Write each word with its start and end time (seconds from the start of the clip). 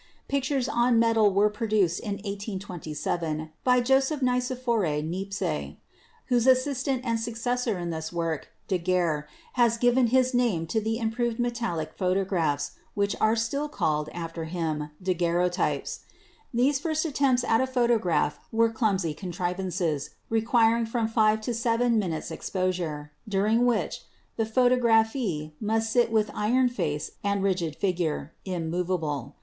Pictures 0.27 0.67
on 0.67 0.97
metal 0.97 1.31
were 1.31 1.51
produced 1.51 1.99
in 1.99 2.13
1827 2.13 3.51
by 3.63 3.79
Joseph 3.81 4.21
Nicephore 4.23 4.99
Niepce, 5.03 5.77
whose 6.25 6.47
assistant 6.47 7.03
and 7.05 7.19
successor 7.19 7.77
in 7.77 7.91
this 7.91 8.11
work, 8.11 8.47
Daguerre, 8.67 9.27
has 9.53 9.77
given 9.77 10.07
his 10.07 10.33
name 10.33 10.65
to 10.65 10.81
the 10.81 10.97
improved 10.97 11.37
metallic 11.37 11.93
photographs 11.93 12.71
which 12.95 13.15
are 13.21 13.35
still 13.35 13.69
called, 13.69 14.09
after 14.11 14.45
him, 14.45 14.89
daguerreotypes. 15.03 15.99
These 16.51 16.79
first 16.79 17.05
efforts 17.05 17.43
at 17.43 17.61
a 17.61 17.67
photo 17.67 17.99
graph 17.99 18.39
were 18.51 18.71
clumsy 18.71 19.13
contrivances, 19.13 20.09
requiring 20.31 20.87
from 20.87 21.07
five 21.09 21.41
to 21.41 21.53
seven 21.53 21.99
minutes' 21.99 22.31
exposure, 22.31 23.11
during 23.29 23.67
which 23.67 24.01
the 24.35 24.45
photographee 24.45 25.51
must 25.61 25.91
sit 25.91 26.11
with 26.11 26.31
iron 26.33 26.69
face 26.69 27.11
and 27.23 27.43
rigid 27.43 27.75
figure, 27.75 28.33
immovable. 28.45 29.35